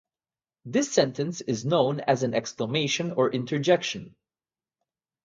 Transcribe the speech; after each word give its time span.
This 0.65 0.91
sentence 0.91 1.41
is 1.41 1.63
known 1.63 1.99
as 1.99 2.23
an 2.23 2.33
exclamation 2.33 3.11
or 3.11 3.29
interjection. 3.31 4.15